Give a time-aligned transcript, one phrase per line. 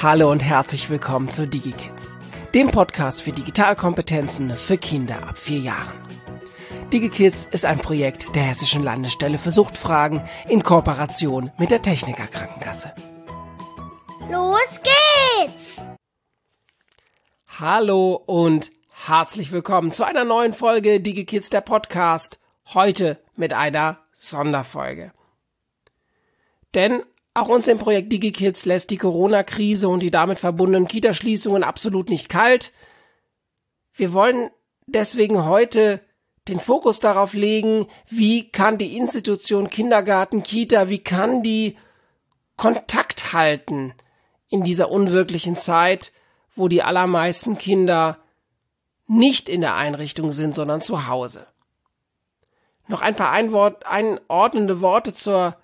[0.00, 2.16] Hallo und herzlich willkommen zu DigiKids,
[2.54, 5.92] dem Podcast für Digitalkompetenzen für Kinder ab vier Jahren.
[6.92, 12.94] DigiKids ist ein Projekt der Hessischen Landesstelle für Suchtfragen in Kooperation mit der Techniker Krankenkasse.
[14.30, 15.82] Los geht's!
[17.58, 18.70] Hallo und
[19.04, 22.38] herzlich willkommen zu einer neuen Folge DigiKids der Podcast.
[22.72, 25.10] Heute mit einer Sonderfolge.
[26.74, 27.02] Denn
[27.38, 32.28] auch uns im Projekt DigiKids lässt die Corona-Krise und die damit verbundenen Kitaschließungen absolut nicht
[32.28, 32.72] kalt.
[33.92, 34.50] Wir wollen
[34.86, 36.00] deswegen heute
[36.48, 41.76] den Fokus darauf legen, wie kann die Institution Kindergarten, Kita, wie kann die
[42.56, 43.94] Kontakt halten
[44.48, 46.12] in dieser unwirklichen Zeit,
[46.54, 48.18] wo die allermeisten Kinder
[49.06, 51.46] nicht in der Einrichtung sind, sondern zu Hause.
[52.88, 55.56] Noch ein paar einordnende Worte zur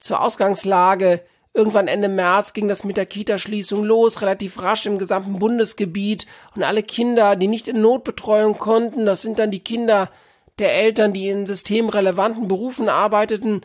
[0.00, 1.22] zur Ausgangslage.
[1.54, 6.62] Irgendwann Ende März ging das mit der Kitaschließung los, relativ rasch im gesamten Bundesgebiet und
[6.62, 10.10] alle Kinder, die nicht in Notbetreuung konnten, das sind dann die Kinder
[10.58, 13.62] der Eltern, die in systemrelevanten Berufen arbeiteten,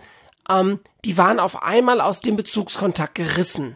[0.49, 3.75] ähm, die waren auf einmal aus dem Bezugskontakt gerissen.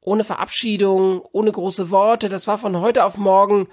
[0.00, 3.68] Ohne Verabschiedung, ohne große Worte, das war von heute auf morgen,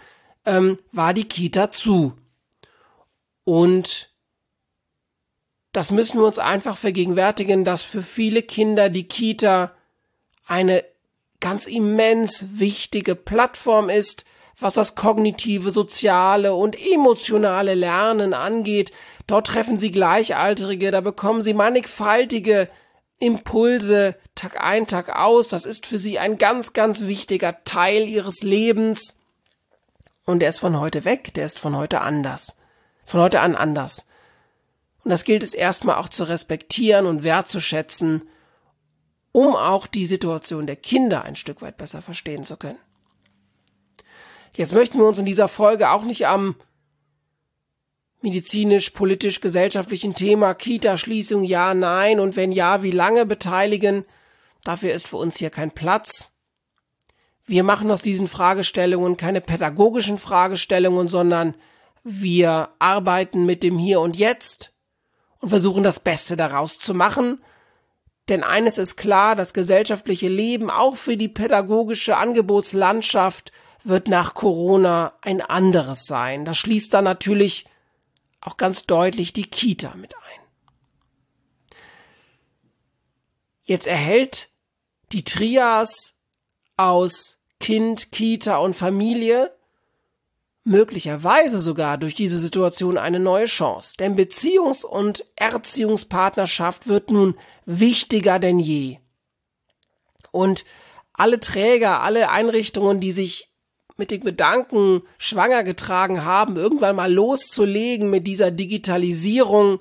[0.46, 2.14] ähm, war die Kita zu.
[3.44, 4.10] Und
[5.76, 9.74] das müssen wir uns einfach vergegenwärtigen, dass für viele Kinder die Kita
[10.48, 10.86] eine
[11.42, 14.24] ganz immens wichtige Plattform ist,
[14.58, 18.94] was das kognitive, soziale und emotionale Lernen angeht.
[19.28, 22.70] Dort treffen sie Gleichaltrige, da bekommen sie mannigfaltige
[23.20, 25.50] Impulse Tag ein, Tag aus.
[25.50, 29.20] Das ist für sie ein ganz, ganz wichtiger Teil ihres Lebens.
[30.26, 32.62] Und der ist von heute weg, der ist von heute anders.
[33.06, 34.08] Von heute an anders.
[35.06, 38.28] Und das gilt es erstmal auch zu respektieren und wertzuschätzen,
[39.32, 42.80] um auch die Situation der Kinder ein Stück weit besser verstehen zu können.
[44.56, 46.56] Jetzt möchten wir uns in dieser Folge auch nicht am
[48.22, 54.06] medizinisch, politisch, gesellschaftlichen Thema Kita-Schließung ja, nein und wenn ja, wie lange beteiligen.
[54.64, 56.36] Dafür ist für uns hier kein Platz.
[57.46, 61.54] Wir machen aus diesen Fragestellungen keine pädagogischen Fragestellungen, sondern
[62.04, 64.72] wir arbeiten mit dem Hier und Jetzt
[65.40, 67.44] und versuchen das Beste daraus zu machen.
[68.30, 73.52] Denn eines ist klar, das gesellschaftliche Leben auch für die pädagogische Angebotslandschaft
[73.84, 76.44] wird nach Corona ein anderes sein.
[76.44, 77.66] Das schließt dann natürlich
[78.42, 80.42] auch ganz deutlich die Kita mit ein.
[83.64, 84.50] Jetzt erhält
[85.12, 86.20] die Trias
[86.78, 89.56] aus Kind, Kita und Familie
[90.66, 93.96] möglicherweise sogar durch diese Situation eine neue Chance.
[93.98, 98.98] Denn Beziehungs- und Erziehungspartnerschaft wird nun wichtiger denn je.
[100.32, 100.66] Und
[101.14, 103.52] alle Träger, alle Einrichtungen, die sich
[103.96, 109.80] mit den Gedanken schwanger getragen haben, irgendwann mal loszulegen mit dieser Digitalisierung,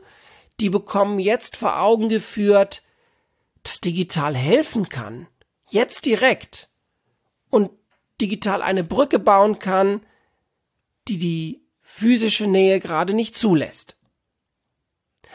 [0.60, 2.82] die bekommen jetzt vor Augen geführt,
[3.64, 5.26] dass digital helfen kann.
[5.68, 6.68] Jetzt direkt.
[7.48, 7.70] Und
[8.20, 10.02] digital eine Brücke bauen kann,
[11.08, 13.96] die die physische Nähe gerade nicht zulässt.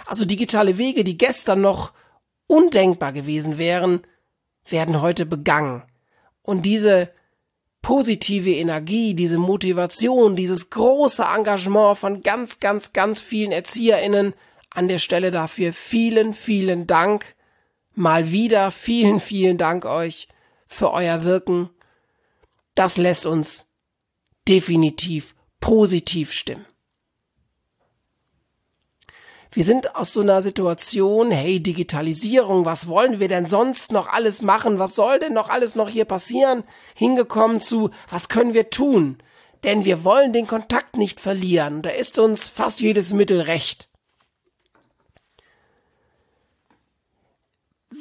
[0.06, 1.94] Also digitale Wege, die gestern noch
[2.48, 4.02] undenkbar gewesen wären,
[4.68, 5.84] werden heute begangen.
[6.42, 7.12] Und diese
[7.82, 14.34] positive Energie, diese Motivation, dieses große Engagement von ganz, ganz, ganz vielen ErzieherInnen
[14.70, 17.36] an der Stelle dafür vielen, vielen Dank.
[17.96, 20.28] Mal wieder vielen, vielen Dank euch
[20.68, 21.70] für euer Wirken.
[22.76, 23.68] Das lässt uns
[24.48, 26.66] definitiv positiv stimmen.
[29.52, 34.44] Wir sind aus so einer Situation, hey, Digitalisierung, was wollen wir denn sonst noch alles
[34.44, 34.78] machen?
[34.78, 36.64] Was soll denn noch alles noch hier passieren?
[36.94, 39.18] Hingekommen zu, was können wir tun?
[39.64, 41.82] Denn wir wollen den Kontakt nicht verlieren.
[41.82, 43.90] Da ist uns fast jedes Mittel recht.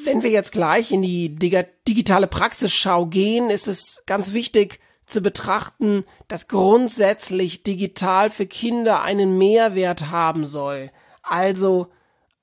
[0.04, 6.04] Wenn wir jetzt gleich in die digitale Praxisschau gehen, ist es ganz wichtig, zu betrachten,
[6.28, 10.90] dass grundsätzlich digital für Kinder einen Mehrwert haben soll.
[11.22, 11.88] Also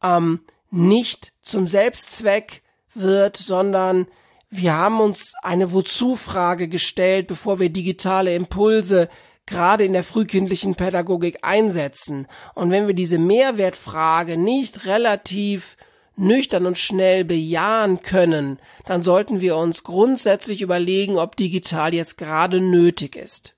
[0.02, 0.42] ähm,
[0.72, 2.64] nicht zum Selbstzweck
[2.94, 4.08] wird, sondern
[4.50, 9.10] wir haben uns eine Wozu-Frage gestellt, bevor wir digitale Impulse
[9.46, 12.28] gerade in der frühkindlichen Pädagogik einsetzen.
[12.56, 15.78] Und wenn wir diese Mehrwertfrage nicht relativ
[16.18, 22.62] nüchtern und schnell bejahen können, dann sollten wir uns grundsätzlich überlegen, ob digital jetzt gerade
[22.62, 23.56] nötig ist.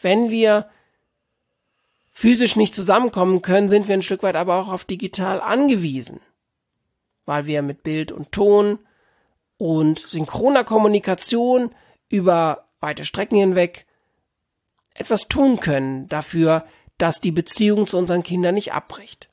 [0.00, 0.70] Wenn wir
[2.10, 6.20] physisch nicht zusammenkommen können, sind wir ein Stück weit aber auch auf digital angewiesen,
[7.24, 8.78] weil wir mit Bild und Ton
[9.58, 11.74] und synchroner Kommunikation
[12.08, 13.86] über weite Strecken hinweg
[14.94, 16.64] etwas tun können dafür,
[16.98, 19.29] dass die Beziehung zu unseren Kindern nicht abbricht.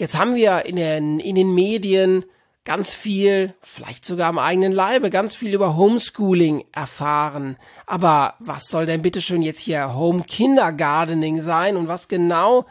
[0.00, 2.24] Jetzt haben wir in den, in den Medien
[2.64, 7.58] ganz viel, vielleicht sogar am eigenen Leibe, ganz viel über Homeschooling erfahren.
[7.84, 12.64] Aber was soll denn bitte schön jetzt hier Home Kindergartening sein und was genau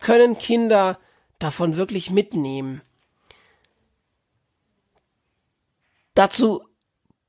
[0.00, 0.98] können Kinder
[1.38, 2.82] davon wirklich mitnehmen?
[6.12, 6.64] Dazu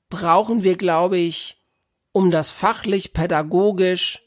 [0.10, 1.64] brauchen wir, glaube ich,
[2.12, 4.22] um das fachlich pädagogisch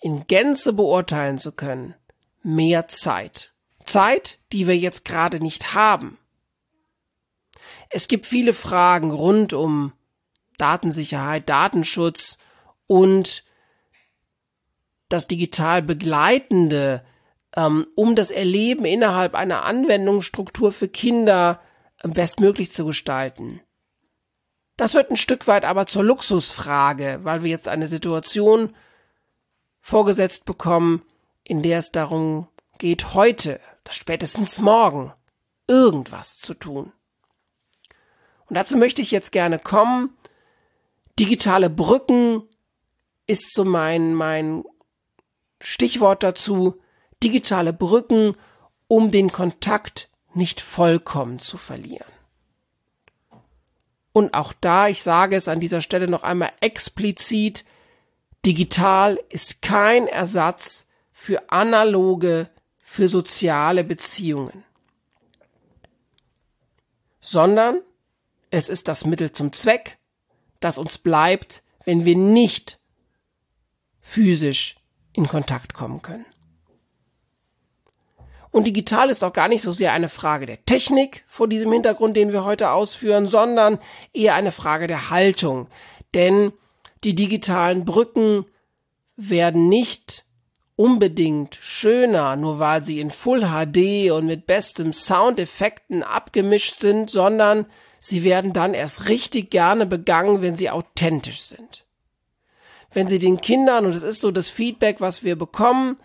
[0.00, 1.94] in Gänze beurteilen zu können,
[2.42, 3.55] mehr Zeit.
[3.86, 6.18] Zeit, die wir jetzt gerade nicht haben.
[7.88, 9.92] Es gibt viele Fragen rund um
[10.58, 12.38] Datensicherheit, Datenschutz
[12.86, 13.44] und
[15.08, 17.04] das digital Begleitende,
[17.54, 21.60] ähm, um das Erleben innerhalb einer Anwendungsstruktur für Kinder
[22.02, 23.60] bestmöglich zu gestalten.
[24.76, 28.74] Das wird ein Stück weit aber zur Luxusfrage, weil wir jetzt eine Situation
[29.80, 31.02] vorgesetzt bekommen,
[31.44, 32.48] in der es darum
[32.78, 33.60] geht, heute,
[33.90, 35.12] spätestens morgen,
[35.66, 36.92] irgendwas zu tun.
[38.48, 40.16] Und dazu möchte ich jetzt gerne kommen.
[41.18, 42.42] Digitale Brücken
[43.26, 44.64] ist so mein, mein
[45.60, 46.80] Stichwort dazu.
[47.22, 48.36] Digitale Brücken,
[48.88, 52.06] um den Kontakt nicht vollkommen zu verlieren.
[54.12, 57.64] Und auch da, ich sage es an dieser Stelle noch einmal explizit,
[58.46, 62.48] digital ist kein Ersatz für analoge,
[62.88, 64.64] für soziale Beziehungen,
[67.18, 67.82] sondern
[68.50, 69.98] es ist das Mittel zum Zweck,
[70.60, 72.78] das uns bleibt, wenn wir nicht
[74.00, 74.76] physisch
[75.12, 76.24] in Kontakt kommen können.
[78.52, 82.16] Und digital ist auch gar nicht so sehr eine Frage der Technik vor diesem Hintergrund,
[82.16, 83.80] den wir heute ausführen, sondern
[84.12, 85.66] eher eine Frage der Haltung.
[86.14, 86.52] Denn
[87.02, 88.46] die digitalen Brücken
[89.16, 90.25] werden nicht
[90.76, 97.66] unbedingt schöner, nur weil sie in Full HD und mit bestem Soundeffekten abgemischt sind, sondern
[97.98, 101.84] sie werden dann erst richtig gerne begangen, wenn sie authentisch sind.
[102.92, 105.96] Wenn sie den Kindern, und es ist so das Feedback, was wir bekommen,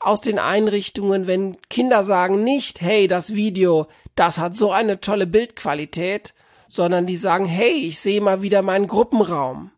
[0.00, 5.26] aus den Einrichtungen, wenn Kinder sagen nicht, hey, das Video, das hat so eine tolle
[5.26, 6.34] Bildqualität,
[6.68, 9.72] sondern die sagen, hey, ich sehe mal wieder meinen Gruppenraum.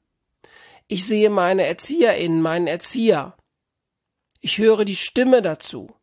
[0.88, 3.36] Ich sehe meine ErzieherInnen, meinen Erzieher.
[4.40, 5.94] Ich höre die Stimme dazu.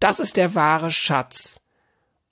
[0.00, 1.60] Das ist der wahre Schatz.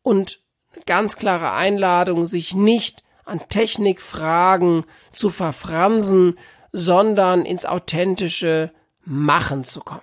[0.03, 0.41] Und
[0.87, 6.39] ganz klare Einladung, sich nicht an Technikfragen zu verfransen,
[6.73, 8.73] sondern ins authentische
[9.05, 10.03] Machen zu kommen.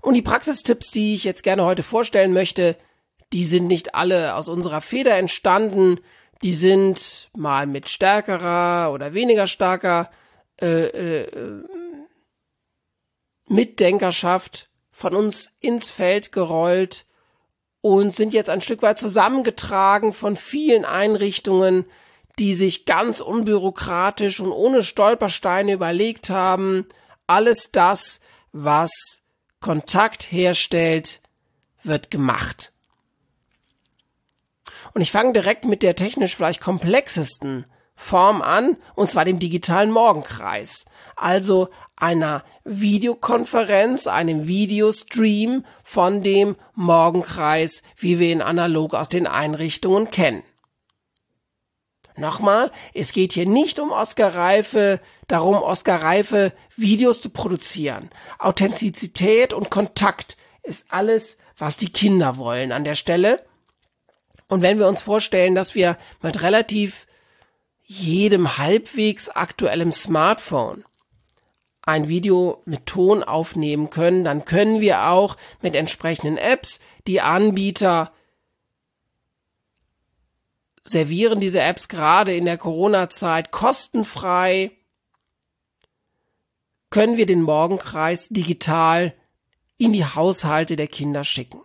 [0.00, 2.76] Und die Praxistipps, die ich jetzt gerne heute vorstellen möchte,
[3.32, 6.00] die sind nicht alle aus unserer Feder entstanden.
[6.42, 10.10] Die sind mal mit stärkerer oder weniger starker
[10.60, 11.64] äh, äh,
[13.48, 17.06] Mitdenkerschaft von uns ins Feld gerollt
[17.80, 21.84] und sind jetzt ein Stück weit zusammengetragen von vielen Einrichtungen,
[22.38, 26.86] die sich ganz unbürokratisch und ohne Stolpersteine überlegt haben,
[27.26, 28.20] alles das,
[28.52, 28.90] was
[29.60, 31.20] Kontakt herstellt,
[31.82, 32.72] wird gemacht.
[34.94, 39.90] Und ich fange direkt mit der technisch vielleicht komplexesten Form an, und zwar dem digitalen
[39.90, 49.26] Morgenkreis also einer Videokonferenz, einem Videostream von dem Morgenkreis, wie wir ihn analog aus den
[49.26, 50.42] Einrichtungen kennen.
[52.16, 58.08] Nochmal, es geht hier nicht um Oscar Reife, darum, Oscar Reife Videos zu produzieren.
[58.38, 63.44] Authentizität und Kontakt ist alles, was die Kinder wollen an der Stelle.
[64.48, 67.06] Und wenn wir uns vorstellen, dass wir mit relativ
[67.82, 70.84] jedem halbwegs aktuellem Smartphone
[71.86, 78.12] ein Video mit Ton aufnehmen können, dann können wir auch mit entsprechenden Apps die Anbieter
[80.84, 84.70] servieren diese Apps gerade in der Corona-Zeit kostenfrei.
[86.90, 89.14] Können wir den Morgenkreis digital
[89.78, 91.60] in die Haushalte der Kinder schicken.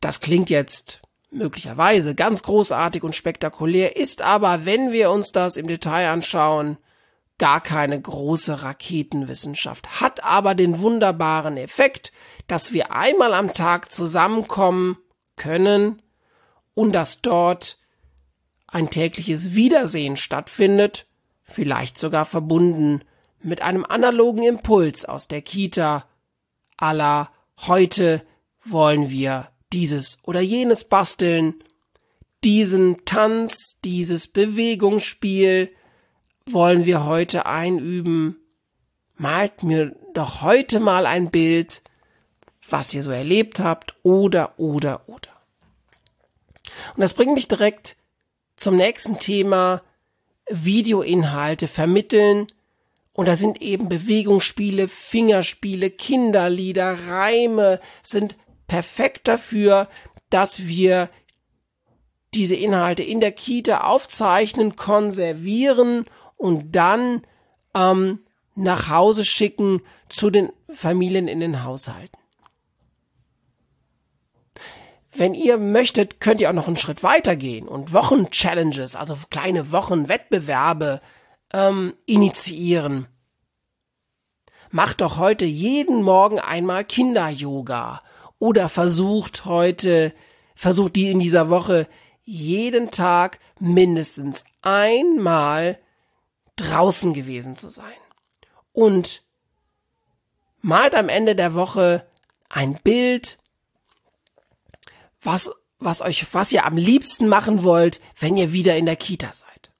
[0.00, 5.66] Das klingt jetzt möglicherweise ganz großartig und spektakulär, ist aber, wenn wir uns das im
[5.66, 6.78] Detail anschauen,
[7.38, 12.12] gar keine große Raketenwissenschaft, hat aber den wunderbaren Effekt,
[12.46, 14.96] dass wir einmal am Tag zusammenkommen
[15.36, 16.00] können
[16.74, 17.78] und dass dort
[18.66, 21.06] ein tägliches Wiedersehen stattfindet,
[21.44, 23.02] vielleicht sogar verbunden
[23.42, 26.06] mit einem analogen Impuls aus der Kita
[26.76, 27.30] aller
[27.66, 28.22] heute
[28.64, 31.54] wollen wir dieses oder jenes basteln,
[32.44, 35.70] diesen Tanz, dieses Bewegungsspiel
[36.46, 38.36] wollen wir heute einüben.
[39.16, 41.82] Malt mir doch heute mal ein Bild,
[42.68, 45.30] was ihr so erlebt habt, oder, oder, oder.
[46.94, 47.96] Und das bringt mich direkt
[48.56, 49.82] zum nächsten Thema,
[50.48, 52.46] Videoinhalte vermitteln.
[53.12, 58.36] Und da sind eben Bewegungsspiele, Fingerspiele, Kinderlieder, Reime sind
[58.66, 59.88] perfekt dafür,
[60.28, 61.08] dass wir
[62.34, 66.04] diese Inhalte in der Kita aufzeichnen, konservieren
[66.36, 67.22] und dann
[67.74, 68.20] ähm,
[68.54, 72.18] nach Hause schicken zu den Familien in den Haushalten.
[75.12, 79.72] Wenn ihr möchtet, könnt ihr auch noch einen Schritt weiter gehen und Wochen-Challenges, also kleine
[79.72, 81.00] Wochenwettbewerbe
[81.52, 83.06] ähm, initiieren.
[84.70, 88.02] Macht doch heute jeden Morgen einmal Kinder-Yoga
[88.38, 90.12] oder versucht heute,
[90.54, 91.88] versucht die in dieser Woche
[92.22, 95.78] jeden Tag mindestens einmal
[96.56, 97.92] draußen gewesen zu sein.
[98.72, 99.22] Und
[100.60, 102.06] malt am Ende der Woche
[102.48, 103.38] ein Bild
[105.22, 109.32] was, was euch, was ihr am liebsten machen wollt, wenn ihr wieder in der Kita
[109.32, 109.70] seid.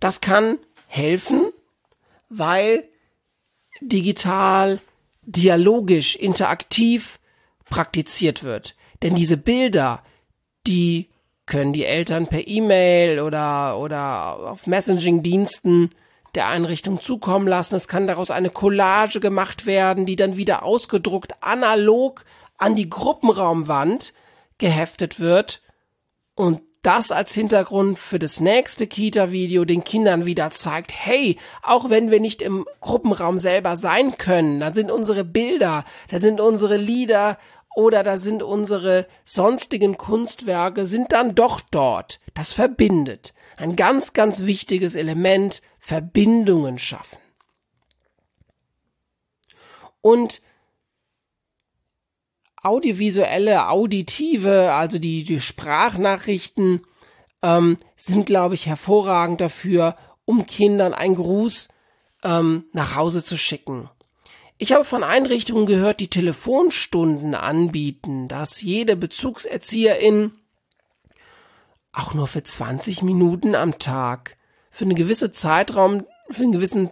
[0.00, 1.52] Das kann helfen,
[2.28, 2.88] weil
[3.80, 4.80] digital,
[5.22, 7.18] dialogisch, interaktiv
[7.64, 8.76] praktiziert wird.
[9.02, 10.02] Denn diese Bilder,
[10.66, 11.10] die
[11.48, 15.90] können die Eltern per E-Mail oder, oder auf Messaging-Diensten
[16.34, 17.74] der Einrichtung zukommen lassen.
[17.74, 22.24] Es kann daraus eine Collage gemacht werden, die dann wieder ausgedruckt analog
[22.58, 24.12] an die Gruppenraumwand
[24.58, 25.62] geheftet wird
[26.34, 32.10] und das als Hintergrund für das nächste Kita-Video den Kindern wieder zeigt, hey, auch wenn
[32.10, 37.36] wir nicht im Gruppenraum selber sein können, da sind unsere Bilder, da sind unsere Lieder
[37.78, 42.18] oder da sind unsere sonstigen Kunstwerke, sind dann doch dort.
[42.34, 43.34] Das verbindet.
[43.56, 47.18] Ein ganz, ganz wichtiges Element, Verbindungen schaffen.
[50.00, 50.42] Und
[52.60, 56.84] audiovisuelle, auditive, also die, die Sprachnachrichten
[57.42, 61.68] ähm, sind, glaube ich, hervorragend dafür, um Kindern einen Gruß
[62.24, 63.88] ähm, nach Hause zu schicken.
[64.58, 70.32] Ich habe von Einrichtungen gehört, die Telefonstunden anbieten, dass jede Bezugserzieherin
[71.92, 74.36] auch nur für 20 Minuten am Tag
[74.70, 76.90] für einen gewissen Zeitraum, für einen gewissen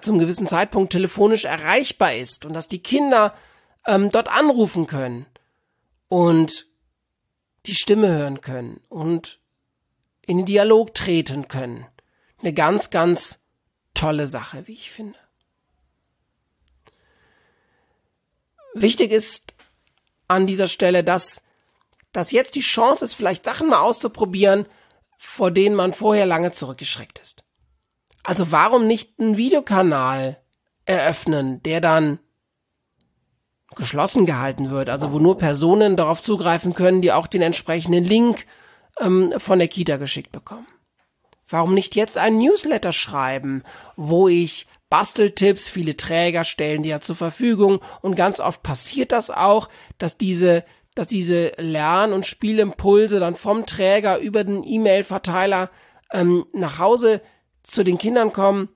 [0.00, 3.34] zum gewissen Zeitpunkt telefonisch erreichbar ist und dass die Kinder
[3.86, 5.26] ähm, dort anrufen können
[6.08, 6.66] und
[7.66, 9.38] die Stimme hören können und
[10.26, 11.86] in den Dialog treten können.
[12.40, 13.44] Eine ganz, ganz
[13.94, 15.19] tolle Sache, wie ich finde.
[18.74, 19.54] Wichtig ist
[20.28, 21.42] an dieser Stelle, dass,
[22.12, 24.66] dass jetzt die Chance ist, vielleicht Sachen mal auszuprobieren,
[25.18, 27.44] vor denen man vorher lange zurückgeschreckt ist.
[28.22, 30.38] Also warum nicht einen Videokanal
[30.84, 32.18] eröffnen, der dann
[33.76, 38.46] geschlossen gehalten wird, also wo nur Personen darauf zugreifen können, die auch den entsprechenden Link
[38.98, 40.66] ähm, von der Kita geschickt bekommen.
[41.48, 43.62] Warum nicht jetzt ein Newsletter schreiben,
[43.96, 49.30] wo ich Basteltipps, viele Träger stellen die ja zur Verfügung und ganz oft passiert das
[49.30, 49.68] auch,
[49.98, 50.64] dass diese
[50.96, 55.70] dass diese Lern- und Spielimpulse dann vom Träger über den E-Mail-Verteiler
[56.12, 57.22] ähm, nach Hause
[57.62, 58.68] zu den Kindern kommen.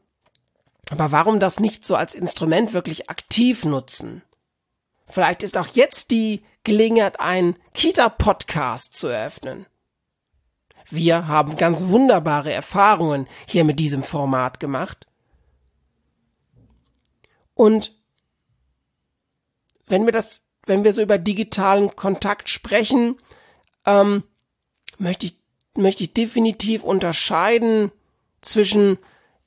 [0.90, 4.22] Aber warum das nicht so als Instrument wirklich aktiv nutzen?
[5.08, 9.66] Vielleicht ist auch jetzt die Gelegenheit, einen Kita-Podcast zu eröffnen.
[10.88, 15.06] Wir haben ganz wunderbare Erfahrungen hier mit diesem Format gemacht.
[17.54, 17.92] Und
[19.86, 23.16] wenn wir das, wenn wir so über digitalen Kontakt sprechen,
[23.86, 24.24] ähm,
[24.98, 25.38] möchte ich,
[25.76, 27.92] möchte ich definitiv unterscheiden
[28.40, 28.98] zwischen,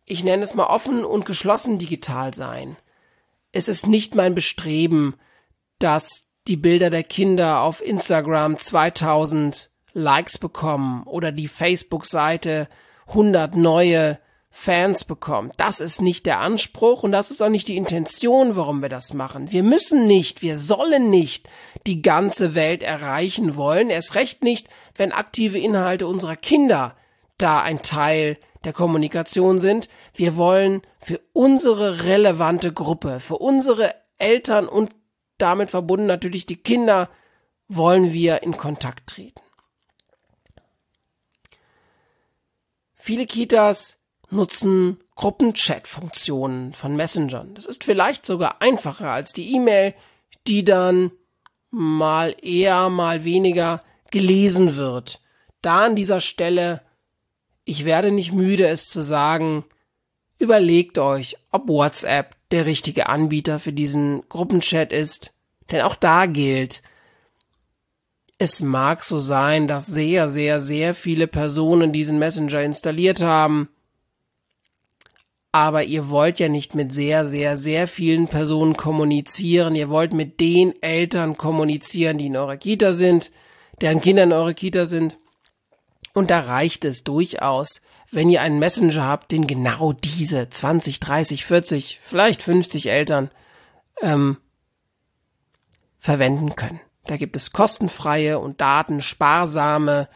[0.05, 2.77] ich nenne es mal offen und geschlossen digital sein.
[3.51, 5.15] Es ist nicht mein Bestreben,
[5.79, 12.69] dass die Bilder der Kinder auf Instagram 2000 Likes bekommen oder die Facebook-Seite
[13.07, 14.19] 100 neue
[14.59, 15.53] Fans bekommt.
[15.57, 19.13] Das ist nicht der Anspruch und das ist auch nicht die Intention, warum wir das
[19.13, 19.51] machen.
[19.51, 21.47] Wir müssen nicht, wir sollen nicht
[21.85, 26.97] die ganze Welt erreichen wollen, erst recht nicht, wenn aktive Inhalte unserer Kinder
[27.37, 29.89] da ein Teil der Kommunikation sind.
[30.15, 34.89] Wir wollen für unsere relevante Gruppe, für unsere Eltern und
[35.37, 37.11] damit verbunden natürlich die Kinder,
[37.67, 39.39] wollen wir in Kontakt treten.
[42.95, 43.97] Viele Kitas
[44.29, 47.53] nutzen Gruppenchat-Funktionen von Messengern.
[47.53, 49.93] Das ist vielleicht sogar einfacher als die E-Mail,
[50.47, 51.11] die dann
[51.71, 55.21] mal eher, mal weniger gelesen wird.
[55.61, 56.81] Da an dieser Stelle,
[57.65, 59.65] ich werde nicht müde, es zu sagen,
[60.39, 65.33] überlegt euch, ob WhatsApp der richtige Anbieter für diesen Gruppenchat ist.
[65.71, 66.81] Denn auch da gilt,
[68.37, 73.69] es mag so sein, dass sehr, sehr, sehr viele Personen diesen Messenger installiert haben.
[75.57, 79.73] Aber ihr wollt ja nicht mit sehr, sehr, sehr vielen Personen kommunizieren.
[79.73, 83.31] Ihr wollt mit den Eltern kommunizieren, die in eurer Kita sind,
[83.81, 85.17] deren Kinder in eurer Kita sind.
[86.13, 91.43] Und da reicht es durchaus, wenn ihr einen Messenger habt, den genau diese 20, 30,
[91.43, 93.31] 40, vielleicht 50 Eltern
[94.03, 94.37] ähm,
[95.97, 96.81] verwenden können.
[97.07, 100.07] Da gibt es kostenfreie und datensparsame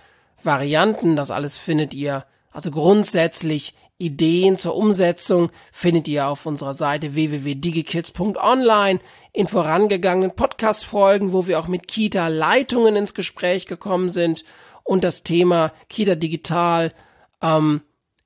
[0.44, 1.16] Varianten.
[1.16, 9.00] Das alles findet ihr, also grundsätzlich Ideen zur Umsetzung findet ihr auf unserer Seite www.digikids.online
[9.32, 14.44] in vorangegangenen Podcast-Folgen, wo wir auch mit Kita-Leitungen ins Gespräch gekommen sind
[14.84, 16.94] und das Thema Kita Digital
[17.42, 17.82] ähm,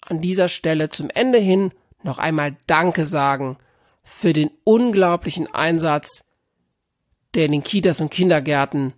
[0.01, 1.73] an dieser Stelle zum Ende hin
[2.03, 3.59] noch einmal Danke sagen
[4.11, 6.25] für den unglaublichen Einsatz,
[7.35, 8.93] der in den Kitas und Kindergärten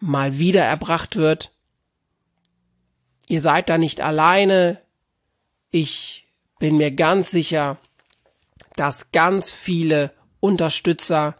[0.00, 1.52] mal wieder erbracht wird.
[3.26, 4.80] Ihr seid da nicht alleine.
[5.70, 6.26] Ich
[6.58, 7.76] bin mir ganz sicher,
[8.74, 11.36] dass ganz viele Unterstützer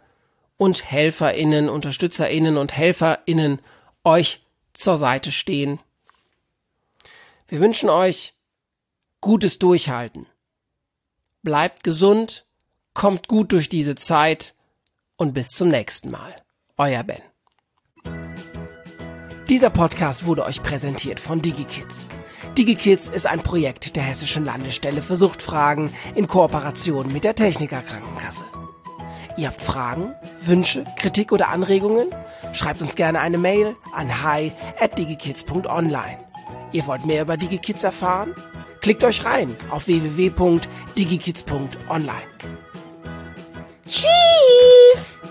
[0.57, 3.59] und HelferInnen, UnterstützerInnen und HelferInnen
[4.03, 5.79] euch zur Seite stehen.
[7.47, 8.35] Wir wünschen euch
[9.19, 10.27] gutes Durchhalten.
[11.41, 12.44] Bleibt gesund,
[12.95, 14.55] kommt gut durch diese Zeit
[15.17, 16.33] und bis zum nächsten Mal.
[16.77, 17.21] Euer Ben.
[19.47, 22.07] Dieser Podcast wurde euch präsentiert von DigiKids.
[22.57, 28.45] DigiKids ist ein Projekt der Hessischen Landesstelle für Suchtfragen in Kooperation mit der Techniker Krankenkasse.
[29.37, 32.07] Ihr habt Fragen, Wünsche, Kritik oder Anregungen?
[32.53, 36.17] Schreibt uns gerne eine Mail an hi at digikids.online.
[36.71, 38.33] Ihr wollt mehr über DigiKids erfahren?
[38.81, 42.64] Klickt euch rein auf www.digikids.online.
[43.87, 45.21] Tschüss!